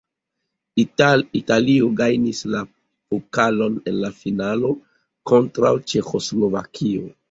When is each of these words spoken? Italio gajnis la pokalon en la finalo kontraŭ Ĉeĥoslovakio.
Italio 0.83 1.91
gajnis 1.99 2.41
la 2.55 2.63
pokalon 2.71 3.79
en 3.93 4.03
la 4.07 4.13
finalo 4.25 4.77
kontraŭ 5.35 5.77
Ĉeĥoslovakio. 5.93 7.11